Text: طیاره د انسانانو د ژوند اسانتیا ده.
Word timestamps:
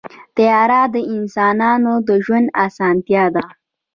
طیاره 0.35 0.81
د 0.93 0.95
انسانانو 1.15 1.93
د 2.07 2.09
ژوند 2.25 2.47
اسانتیا 2.65 3.23
ده. 3.35 3.45